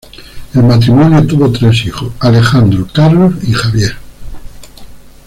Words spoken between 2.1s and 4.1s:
Alejandro, Carlos y Javier.